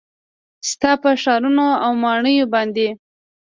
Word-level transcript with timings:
ستا 0.69 0.91
په 1.01 1.09
ښارونو 1.21 1.67
او 1.83 1.91
ماڼیو 2.03 2.45
باندې 2.53 2.87